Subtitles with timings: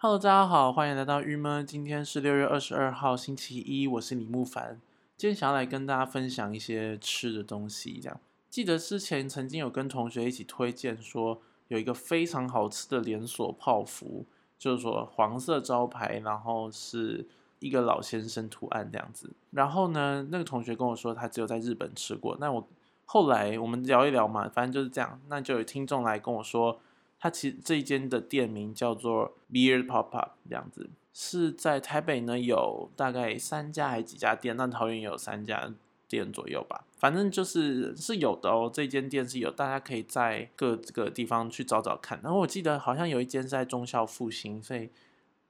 [0.00, 1.66] Hello，大家好，欢迎来到郁闷。
[1.66, 4.80] 今天是六月二十二号，星期一，我是李木凡。
[5.16, 7.98] 今天想要来跟大家分享一些吃的东西。
[8.00, 14.24] 这样，记得之前曾经有跟同学一起推荐说，有一个非常好吃的连锁泡芙，
[14.56, 17.26] 就是说黄色招牌，然后是
[17.58, 19.32] 一个老先生图案这样子。
[19.50, 22.36] 然后呢，那个同学跟我说，他只有在日本吃过。
[22.38, 22.68] 那我
[23.04, 25.20] 后来我们聊一聊嘛，反正就是这样。
[25.26, 26.78] 那就有听众来跟我说。
[27.20, 35.72] 它其实这一间的店名叫做 Beard Pop Up，这样子是在台北呢有大概三家还几家店，那桃园有三家
[36.06, 38.70] 店左右吧，反正就是是有的哦。
[38.72, 42.20] 这间店是有，大家可以在各个地方去找找看。
[42.22, 44.88] 然后我记得好像有一间是在中校复兴，所以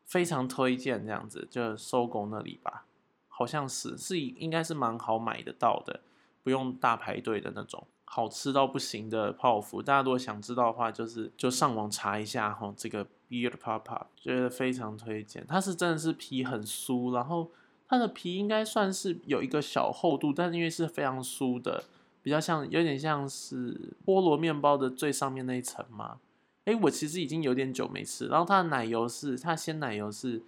[0.07, 2.87] 非常推荐这样子，就收工那里吧，
[3.29, 6.01] 好像是是应该是蛮好买得到的，
[6.43, 7.87] 不用大排队的那种。
[8.11, 12.73] 好吃到不行的泡芙，大家如果想知道的话，就是就上网查一下哈。
[12.75, 17.51] 这个 Beard Papa 觉得非常推荐，它是真的是皮很酥，然后
[17.87, 21.85] 它的皮应该算是有一个小厚度，但是因为是非常酥的，
[22.23, 26.19] 比较像有点像是菠萝面包的最上面那一层嘛。
[26.65, 30.43] 哎，我其实已经有点久没吃，然后它的奶油是它鲜奶油是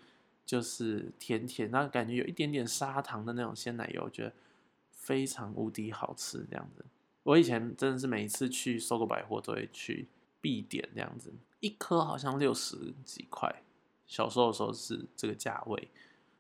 [0.46, 4.32] 就是甜甜，然后感觉有一点点砂糖的那种鲜奶油，我觉得
[4.90, 6.84] 非常无敌好吃这样子。
[7.22, 10.08] 我以前真的是每一次去搜狗百货都会去
[10.40, 13.62] 必点这样子，一颗好像六十几块，
[14.06, 15.90] 小时候的时候是这个价位。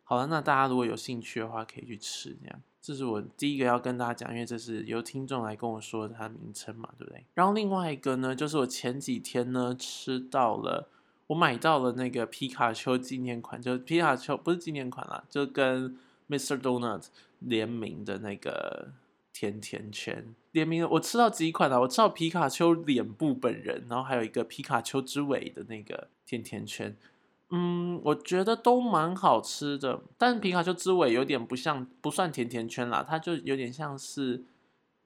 [0.04, 2.62] 好了，那大家如果有兴趣的话，可以去吃这样。
[2.80, 7.24] 这是我第一个要跟大家讲，因为这是由听众来跟我说它的名称嘛，对不对？
[7.34, 10.88] 然后另外一个呢，就是我前几天呢吃到了，
[11.26, 15.94] 我买到了那个皮卡丘纪念款，就皮卡丘不是纪念款啦，就跟
[16.30, 16.58] Mr.
[16.58, 17.08] Donut
[17.40, 18.92] 联名的那个。
[19.40, 21.80] 甜甜圈联名，我吃到几款啊？
[21.80, 26.94] 我吃到皮卡丘脸部本人，然后还有一个皮卡丘之尾的那个甜甜圈，
[27.48, 30.02] 嗯，我觉得都蛮好吃的。
[30.18, 34.44] 但皮卡丘之尾有点不像，不算甜甜圈啦，它就有点像是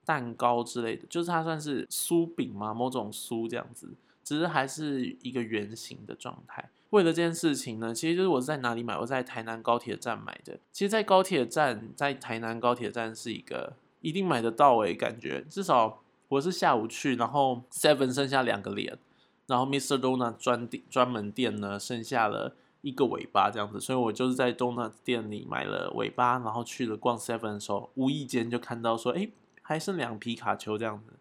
[0.05, 6.71] 蛋糕之类的，就是它算是酥饼嘛，某种酥这样子，只是还是一个圆形的状态。
[6.91, 8.99] 为了这件事情呢，其实就是我在哪里买？
[8.99, 10.59] 我在台南高铁站买的。
[10.73, 13.75] 其实，在高铁站，在台南高铁站是一个。
[14.05, 18.99] 一定买得到诶，感觉至少我是下午去，然后 Seven 剩下两个脸，
[19.47, 19.99] 然后 Mr.
[19.99, 29.27] Donut 专店专门店呢剩下了一个尾巴这样子，所以我就是在 Donut 店里买了尾巴，然后去了逛 Seven 的时候，无意间就看到说，哎，
[29.63, 31.15] 还剩两皮卡丘这样子，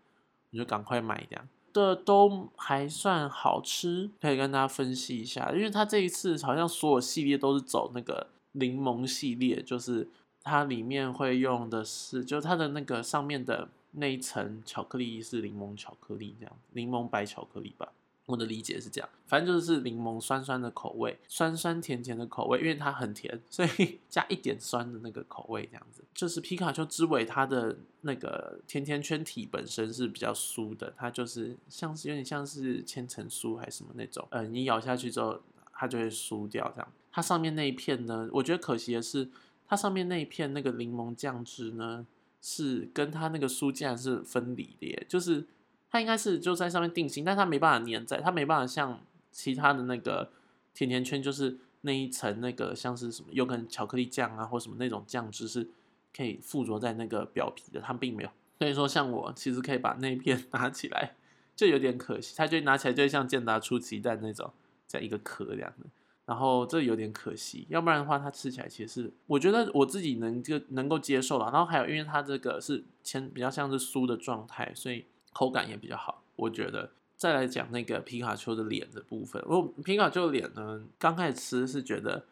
[0.51, 10.09] 我就赶快买这样的都还算好吃，可以跟大家分析一下，因为它这一次好像所有系列都是走那个柠檬系列，就是。
[10.43, 17.91] 它里面会用的是，就是它的那个上面的那一层巧克力是柠檬巧克力，这样柠檬白巧克力吧。
[18.25, 26.01] 我的理解是这样，反正就是柠檬酸酸的口味，酸酸甜甜的口味，因为它很甜，所以 加一点酸的那个口味这样子。
[26.13, 35.41] 就是皮卡丘之尾，它的那个甜甜圈体本身是比较酥的，它就是像是有点像是千层酥还是什么那种，呃，你咬下去之后
[35.73, 36.87] 它就会酥掉这样。
[37.11, 39.29] 它上面那一片呢，我觉得可惜的是。
[39.67, 42.05] 它上面那一片那个柠檬酱汁呢，
[42.41, 45.45] 是跟它那个酥竟然是分离的耶，就是
[45.89, 48.99] 它应该是就在上面定型，但它没办法粘在，它没办法像
[49.31, 50.31] 其他的那个
[50.73, 55.67] 甜甜圈，就是那一层那个像是什么有可能巧克力酱啊或什么那种酱汁是
[56.15, 58.29] 可以附着在那个表皮的，它并没有。
[58.59, 61.15] 所以说像我其实可以把那一片 拿起来，
[61.55, 64.53] 就有点可惜，它就拿起来就像健达出奇蛋那种，
[64.87, 65.87] 在一个壳这样的。
[66.25, 71.51] 然后这有点可惜，要不然的话，它吃起来其实我觉得我自己能就能够接受了。
[71.51, 76.23] 然后还有，因为它这个是前比较像是酥的状态，所以口感也比较好。
[76.37, 82.25] 我觉得再来讲那个皮卡丘的脸的部分，我皮卡丘脸呢，刚开始吃是觉得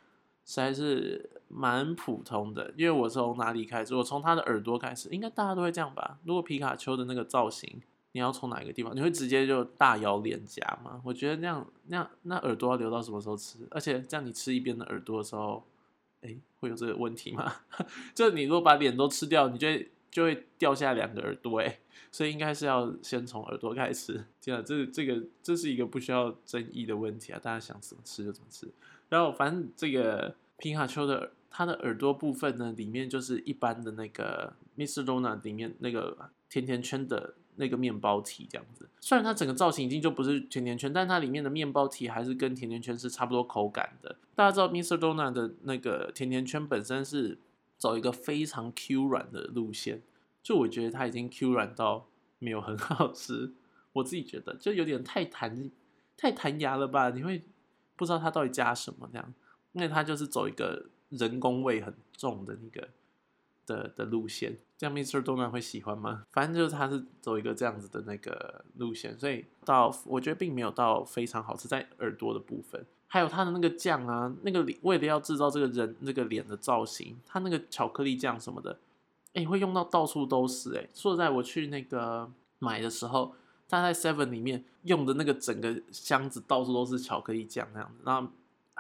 [0.46, 3.94] 实在是蛮普通的，因为我从哪里开始？
[3.94, 6.18] 我从它的耳朵开始，应该大家都会这样吧？
[6.24, 7.82] 如果皮卡丘的那个造型。
[8.14, 8.94] 你要从哪一个地方？
[8.96, 11.02] 你会直接就大咬脸颊吗？
[11.06, 13.60] 我觉得那样那样那耳朵要留到什么时候吃？
[13.70, 15.66] 而且这样你吃一边的耳朵的时候，
[16.22, 17.54] 哎，会有这个问题吗？
[18.14, 21.80] 就你如果把脸都吃掉，你就会就会掉下两个耳朵哎，
[22.12, 24.26] 所以应该是要先从耳朵开始。
[24.42, 28.68] 这样这这个这是一个不需要争议的问题啊，大家想怎么吃就怎么吃。
[29.08, 35.06] 然后反正这个皮卡丘的它的耳朵部分呢，里面就是一般的那个 Mr.
[35.06, 37.36] Donut 里面那个甜甜圈的。
[37.56, 44.16] 那个面包体这样子，虽然它整个造型已经就不是甜甜圈，但它里面的面包体还是跟甜甜圈是差不多口感的。
[44.36, 44.98] 大家知道 Mr.
[44.98, 47.38] Donut 的那个甜甜圈本身是
[47.78, 50.02] 走一个非常 Q 软的路线，
[50.42, 52.08] 就我觉得它已经 Q 软到
[52.40, 53.52] 没有很 好吃，
[53.94, 55.70] 我自己觉得就有点太弹
[56.18, 57.10] 太弹牙了吧？
[57.10, 57.44] 你会
[57.96, 59.34] 不知道它到底加什么这样，
[59.74, 62.88] 因为它就是走一个人工味很重的那个
[63.66, 65.22] 的的路线，这样 Mr.
[65.22, 66.26] Donut 会喜欢吗？
[66.32, 78.80] 反正就是它是走一个这样子的那个路线，所以到我觉得并没有到非常好吃，在耳朵的部分，还有它的那个酱啊，那个为了要制造这个人那个脸的造型，它那个巧克力酱什么的，
[79.34, 80.88] 哎，会用到到处都是哎。
[80.94, 82.30] 说实在，我去那个
[82.60, 83.36] 买的时候，
[83.68, 88.30] 它在 Seven 里面用的那个整个箱子到处都是巧克力酱那样子，然后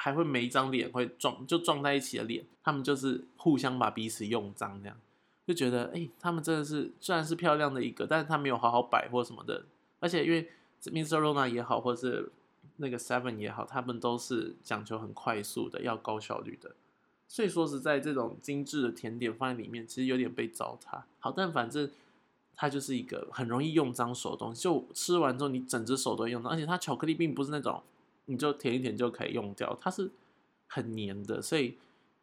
[0.03, 4.98] 还会每一张脸会撞就撞在一起的脸，他们就是互相把彼此用脏这样。
[5.45, 9.63] 就觉得，哎，他们真的是虽然是漂亮的一个，但是他没有好好摆或什么的。
[10.00, 10.50] 而且因为
[10.86, 12.31] m i s r Rona 也好，或是
[12.77, 16.71] 那个 Seven 也好，他们都是讲究很快速的，要高效率的。
[17.27, 21.03] 所以说实在，这种精致的甜点放在里面，其实有点被糟蹋。
[21.19, 21.88] 好，但反正
[22.56, 24.63] 它就是一个很容易用脏手的东西。
[24.63, 26.51] 就吃完之后，你整只手都用脏。
[26.51, 27.83] 而且它巧克力并不是那种
[28.31, 30.10] 你就舔一舔就可以用掉，它是
[30.68, 31.78] 很黏的，所以。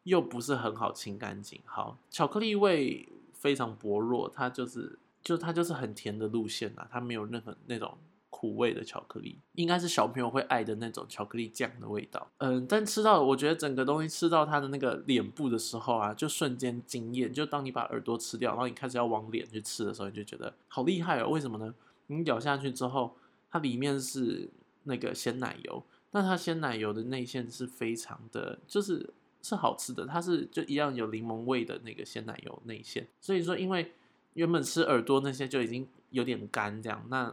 [0.05, 7.99] 又不是很好清干净，好，巧克力味非常薄弱，它就是就它就是很甜的路线呐，它没有任何那种
[8.31, 12.27] 苦味的巧克力，应该是小朋友会爱的那种巧克力酱的味道。
[12.39, 17.31] 嗯，但吃到我觉得整个东西吃到它的那个脸部的时候啊，就瞬间惊艳。
[17.31, 21.29] 就当你把耳朵吃掉，然后你开始要往脸去吃的时候，你就觉得好厉害哦。
[21.29, 21.75] 为什么呢？
[22.07, 23.15] 你咬下去之后，
[23.51, 24.49] 它里面是
[24.85, 29.15] 那个鲜奶油，那它鲜奶油的内馅是非常的，就是。
[29.41, 33.93] 是好吃的，它是就一样有柠檬味的那个鲜奶油内馅，所以说因为
[34.35, 37.33] 原本吃耳朵那些就已经有点干这样，那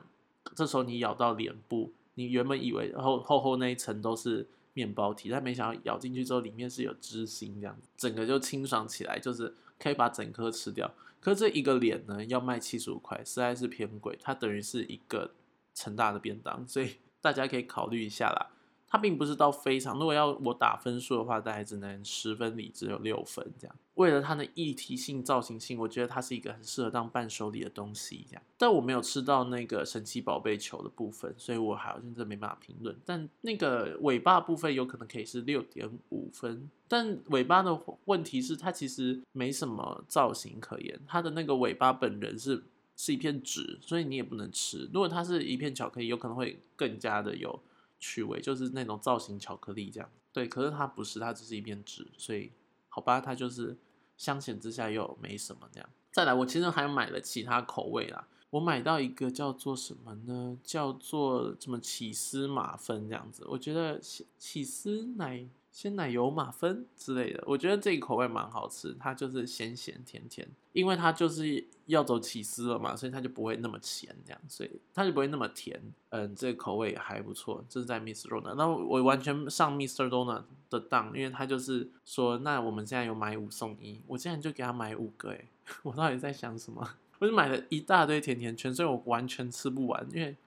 [0.54, 10.90] 这时候你咬到脸部，你原本以为后厚厚那一层都是面包体，但没想到咬进去之后里面是有芝心这样，整个就清爽起来，就是可以把整颗吃掉。
[11.20, 15.32] 可是这一个脸呢要卖七十五块，实在是偏贵，它等于是一个
[15.74, 18.52] 成大的便当，所以大家可以考虑一下啦。
[18.88, 23.76] 它并不是到非常，如果要我打分数的话，大概只能十分里只有六分这样。
[23.96, 28.44] 为了它的议题性、造型性，我觉得它是一个很适合当伴手礼的东西这样。
[28.58, 32.96] 但我没有吃到那个神奇宝贝球的部分，所以我好像真的没办法评论。
[33.06, 36.70] 但那个尾巴部分有可能可以是六点五分。
[36.88, 41.00] 但尾巴的问题是，它其实没什么造型可言。
[41.08, 42.64] 它的那个尾巴本人是
[42.98, 44.90] 是一片纸，所以你也不能吃。
[44.94, 47.58] 如果它是一片巧克力，有可能会更加的有。
[48.06, 52.52] 趣味就是那种造型巧克力这样，对，可是它不是，它只是一片纸，所以
[52.88, 53.76] 好吧，它就是
[54.16, 55.90] 相显之下又没什么这样。
[56.12, 60.56] 再来，我其实还买了其他口味啦，我买到一个叫做什么呢？
[60.64, 65.48] 叫做什么起司马芬这样子，我觉得起起司奶。
[65.76, 75.78] 鲜奶油马芬之类的，我觉得这个口味蛮好吃，它就是咸咸甜甜，因为它就是要走起司了嘛，所以它就不会那么咸这样，所以它就不会那么甜。
[76.12, 78.30] 嗯，这个口味还不错，这是在 Mr.
[78.30, 78.56] Donut。
[78.56, 80.08] 那我完全上 Mr.
[80.08, 85.50] Donut 的当，因为他就是说，那我们现在有买五送一，我竟然就给他买五个，诶，
[85.84, 86.90] 我到底在想什么？
[87.20, 90.38] 我就买了一大堆甜甜圈，所以我完全吃不完，因为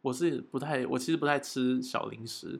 [0.00, 2.58] 我是不太，我其实不太吃小零食。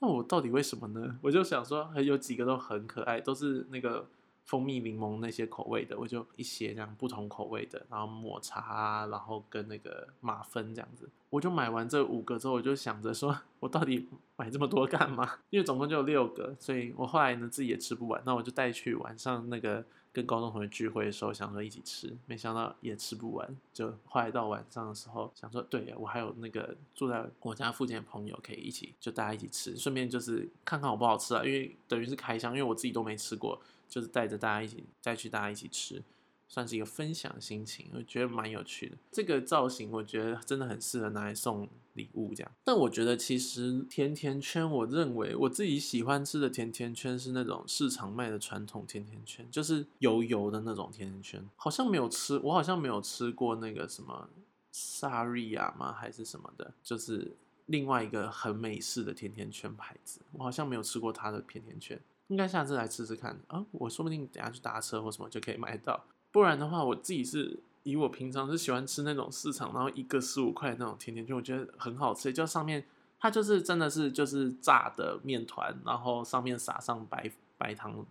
[0.00, 1.18] 那我到底为什么呢？
[1.22, 4.06] 我就想说，还有几个都很可爱，都是那个
[4.44, 15.38] 蜂蜜柠檬那些口味的，我就一些这样不同口味的，然后抹茶啊，然后跟那个马芬这样子，我就买完这五个之后，我就想着说，我到底买这么多干嘛？
[15.50, 19.84] 因为总共就有六个，所以我后来呢自己也吃不完，那我就带去晚上那个。
[20.14, 23.56] 跟高中同学聚会的时候，想说一起吃，没想到也吃不完。
[23.72, 31.44] 就后来到晚上的时候，想说，对呀，我还有那个住在我家附近的朋友可以一起，就大家一起吃，顺便就是看看好不好吃啊。
[31.44, 33.60] 因为等于是开箱，因为我自己都没吃过，
[33.94, 36.02] 就是带着大家一起再去大家一起吃。
[36.46, 38.96] 算是一个分享心情，我觉得蛮有趣的。
[39.10, 42.52] 这个造型我觉得真的很适合拿来送礼物这样。
[42.62, 51.48] 但我觉得其实甜甜圈，我认为我自己喜欢吃的甜甜圈是那种市场卖的传统甜甜圈，就是油油的那种甜甜圈。
[51.56, 54.28] 好像没有吃，我好像没有吃过那个什么
[54.70, 55.92] 萨瑞亚吗？
[55.92, 56.74] 还是什么的？
[56.82, 57.34] 就是
[57.66, 61.98] 另外一个很美式的甜甜圈牌子，我好像没有吃过它的甜甜圈。
[62.28, 63.64] 应该下次来吃吃看啊！
[63.72, 66.04] 我说不定等下去搭车或什么就可以买到。
[66.32, 72.32] 不然的话，我自己是以我平常是喜欢吃那种市场，然后一个十五块那种甜甜圈，我觉得很好吃。
[72.32, 72.84] 就上面
[73.20, 78.04] 它就是真的是就是炸的面团，然后上面撒上白白糖，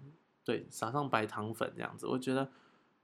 [0.46, 2.50] 对，撒上白糖粉这样子，我觉得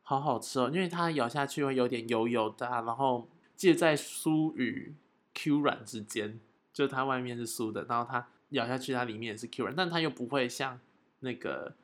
[0.04, 0.70] 好好吃哦。
[0.72, 4.94] 因为它咬下去会有点油油的，然后介在酥与
[5.34, 6.40] Q 软之间，
[6.72, 10.80] 就它外面是酥的，然后它咬下去它里面也是 Q 软，但它又不会像
[11.20, 11.76] 那个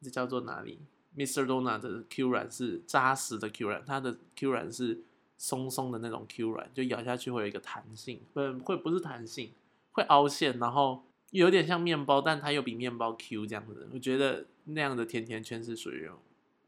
[0.00, 0.80] 这叫做哪里
[1.16, 1.44] ？Mr.
[1.46, 5.02] Donut 的 Q 软是扎实的 Q 软，它的 Q 软是
[5.36, 9.52] 松松的那种 Q 软，就咬下去会有一个弹性，不会不是弹性，
[9.92, 13.88] 会凹陷，然后有点像面包，但它又比面包 Q 这样子。
[13.92, 16.10] 我觉得那样的甜甜圈是属于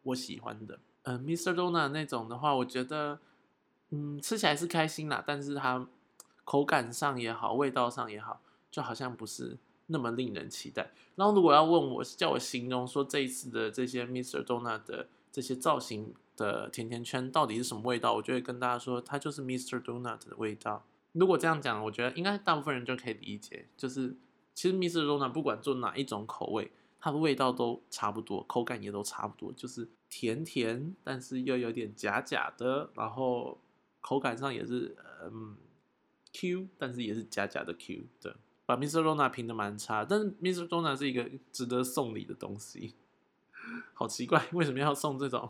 [0.03, 0.79] 我喜欢的。
[1.03, 1.55] 嗯，Mr.
[1.55, 3.19] Donut 那种的话，我觉得
[3.91, 5.87] 嗯吃起来是开心啦，但是它
[6.45, 8.41] 口感上也好，味道上也好，
[8.71, 9.57] 就好像不是
[9.87, 10.93] 那么令人期待。
[11.15, 14.45] 然后如果要问我叫我形容说这一次的这些 Mr.
[14.45, 19.83] Donut 的这些造型的甜甜圈到底是什么味道，我就会跟大家说，它就是 Mr.
[19.83, 20.85] Donut 的味道。
[21.13, 24.17] 如果这样讲，我觉得应该大部分人就可以理解，就是。
[24.57, 25.05] 其实 Mr.
[25.05, 33.59] Donut 不管做哪一种口味，它的味道都差不多，口感也都差不多，就是甜甜，但是又有点假假的，然后
[34.01, 35.59] 口感上也是嗯
[36.33, 38.33] Q，但是也是假假的 Q 对，
[38.67, 39.01] 把 Mr.
[39.01, 40.69] Dona 评的蛮差，但是 Mr.
[40.69, 42.93] Dona 是一个值得送礼的东西，
[43.95, 45.49] 好奇怪，为什么要送这种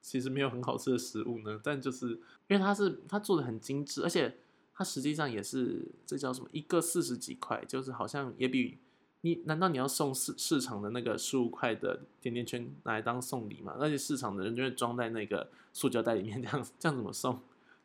[0.00, 1.58] 其实没有很好吃的食物呢？
[1.64, 2.10] 但就是
[2.46, 4.36] 因为它是它做的很精致，而且。
[4.72, 6.48] 它实际上也是，这叫什么？
[6.52, 8.78] 一个四十几块，就是好像也比
[9.20, 13.76] 你，难道你要送市市场的那个十五块的甜甜圈拿来当送礼吗？
[13.78, 17.38] 而且市场的人就会装在那个塑胶袋里面，这样这样怎么送？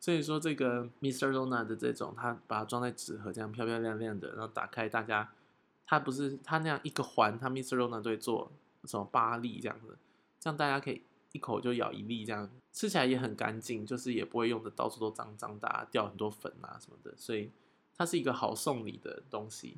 [0.05, 1.31] 所以说这个 Mr.
[1.31, 5.31] Donut 的这种，它把它装在纸盒，这样漂漂亮亮的，然后打开，大家
[5.83, 7.75] 它不是它那样一个环，它 Mr.
[7.75, 8.51] Donut 会做
[8.83, 9.97] 什么八粒这样子，
[10.39, 11.01] 这样大家可以。
[11.31, 17.51] 一口就咬一粒，这样吃起来也很干净，就是也不会用的到处都脏脏的，掉很多粉啊什么的，所以
[17.97, 19.75] 它是一个好送礼的东西。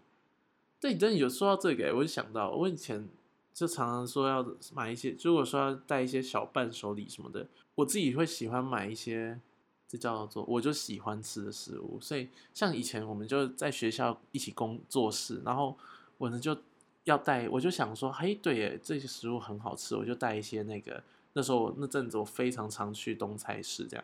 [0.79, 3.09] 对，真的有说到这个，我就想到我以前
[3.55, 9.39] 就常常说要买一些，如果说要带一些小伴手礼什么的，我自己会喜欢买一些，
[9.87, 11.97] 这叫做我就喜欢吃的食物。
[12.01, 15.77] 所以像以前我们就在学校一起工作室，然后
[16.17, 16.57] 我呢就
[17.05, 21.03] 要带，我就想说，嘿，对耶，这些食物很好吃，我就带一些那个。
[21.33, 24.03] 那时候那阵子我非常常去东菜市这样，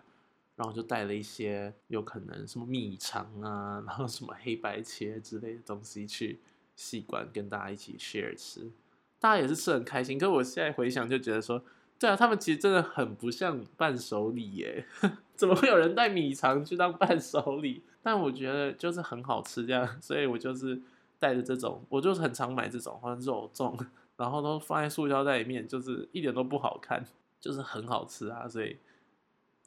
[0.55, 6.39] 然后就带了一些有可能什么米肠啊，然后什么黑白切之类的东西去
[6.75, 8.71] 戏馆跟大家一起 share 吃，
[9.19, 10.19] 大家也是吃很开心。
[10.19, 11.63] 可是我现在回想就觉得说，
[12.03, 14.85] 对啊，他们其实真的很不像伴手礼耶，
[15.35, 17.81] 怎么会有人带米肠去当伴手礼？
[18.01, 20.81] 但我觉得就是很好吃这样，所以我就是
[21.17, 23.79] 带着这种，我就是很常买这种，或者肉粽，
[24.17, 27.05] 然后都放在塑胶袋里面，就是一点都不好看。
[27.39, 28.77] 就是很好吃啊，所以，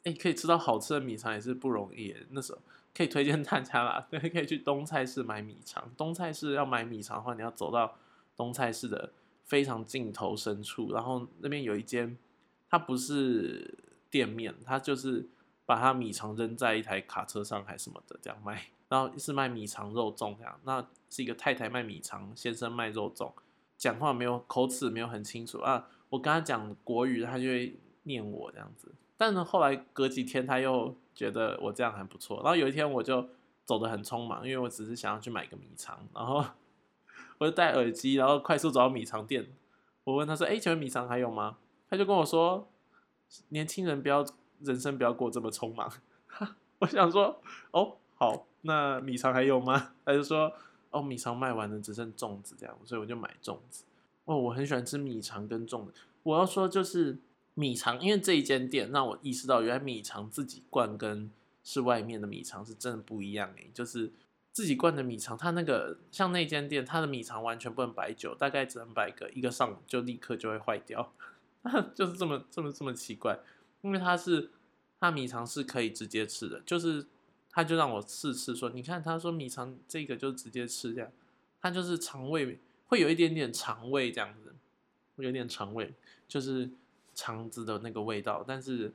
[0.03, 2.15] 哎，可以吃到好吃的米肠也是不容易。
[2.31, 2.57] 那时候
[2.95, 5.87] 可以推荐大家啦， 对，可以去东菜市买米肠。
[5.95, 7.95] 东菜市要买米肠的话，你要走到
[8.35, 9.11] 东菜市的
[9.45, 12.17] 非常尽头深处，然后那边有一间，
[12.69, 13.77] 它不是
[14.09, 15.27] 店面，它就是
[15.65, 20.59] 把它米肠扔在一台卡车上还什么的这样卖，然后是卖米肠肉粽这样。
[20.63, 23.31] 那是一个太太卖米肠，先生卖肉粽，
[23.77, 25.87] 讲话没有口齿没有很清楚啊。
[26.09, 28.93] 我跟他讲国语，他就会念我这样子。
[29.17, 32.37] 但是后来隔几天，他又觉得我这样还不错。
[32.37, 33.27] 然后有一天，我就
[33.65, 36.07] 走得很匆忙，因为我只是想要去买个米肠。
[36.13, 36.45] 然后
[37.39, 39.47] 我就戴耳机，然后快速走到米肠店。
[40.03, 41.57] 我问他说：“哎，请问米肠还有吗？”
[41.89, 42.69] 他就跟我说
[43.49, 44.25] ：“年轻人不要
[44.61, 45.91] 人生不要过这么匆忙。
[46.79, 47.41] ”我想说
[47.71, 50.51] ：“哦，好，那米肠还有吗？”他就说
[50.91, 53.85] ：“哦，米肠卖完了，只剩粽子这样。”所以我就买粽子。
[54.25, 55.93] 哦，我很喜欢吃米肠跟粽子。
[56.23, 57.17] 我要说就是
[57.53, 61.31] 米肠，因为这一间店让我意识到，原来米肠自己灌跟
[61.63, 63.71] 是外面的米肠是真的不一样诶。
[63.73, 64.11] 就是
[64.51, 71.13] 自己灌的米肠，它那个像那间店，它的米肠完全不能摆久，大概只能摆个一个上午就立刻就会坏掉，
[71.95, 73.39] 就是这么这么这么奇怪。
[73.81, 74.49] 因为它是
[74.99, 77.05] 它米肠是可以直接吃的，就是
[77.49, 81.11] 他就让我试吃说，你看他说米肠这个就直接吃这样，
[81.61, 82.59] 它就是肠胃。
[82.89, 84.55] 会有一点点肠胃这样子，
[85.17, 85.93] 会有点肠胃，
[86.25, 86.69] 就是
[87.13, 88.93] 肠子的那个味道，但是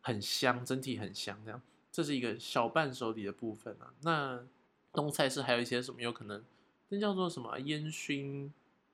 [0.00, 1.38] 很香，整体很香。
[1.44, 1.60] 这样，
[1.92, 3.92] 这是一个小伴手礼的部分啊。
[4.00, 4.42] 那
[4.94, 6.00] 东菜是还有一些什么？
[6.00, 6.42] 有可能
[6.88, 8.50] 那叫做什么烟熏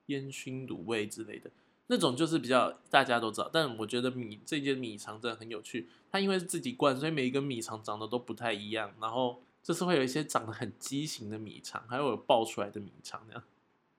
[0.07, 1.49] 烟熏卤味之类的
[1.93, 3.51] 那种，就是比较大家都知道。
[3.53, 8.95] 但我觉得米这件米肠真的很有趣，它因为是自己灌，所以每一个米肠长得都不太一样。
[9.01, 13.43] 然后就是会有一些长得很畸形的米肠，还有爆出来的米肠那样。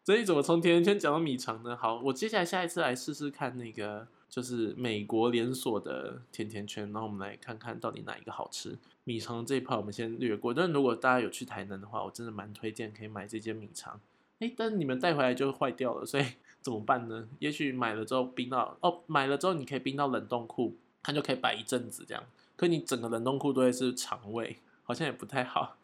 [0.06, 1.76] 所以怎么从甜甜圈讲到米肠呢？
[1.76, 8.80] 好，我接下来下一次来试试看那个，就是美国连锁的甜甜圈，然后我们来看看到底哪一个好吃。
[9.04, 14.00] 米肠这一块我们先略过，但如果大家有去台南的话，我真的蛮推荐可以买这间米肠。
[14.40, 16.26] 哎，但你们带回来就坏掉了，所以
[16.62, 17.28] 怎么办呢？
[17.40, 22.24] 也许买了之后冰到哦，买了之后你可以冰到冷冻库，它就可以摆一阵子这样。
[22.56, 25.78] 可你整个冷冻库都会是肠胃，好像也不太好。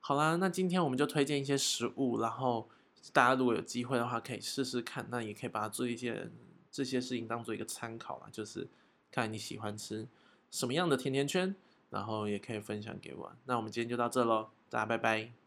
[0.00, 2.68] 好啦，那今天我们就推荐一些食物，然后。
[3.12, 5.06] 大家如果有机会的话，可以试试看。
[5.10, 6.30] 那也可以把它做一些
[6.70, 8.66] 这些事情当做一个参考啦，就是
[9.12, 10.08] 看你喜欢吃
[10.50, 11.54] 什么样的甜甜圈，
[11.90, 13.30] 然后也可以分享给我。
[13.44, 15.43] 那我们今天就到这喽，大家拜拜。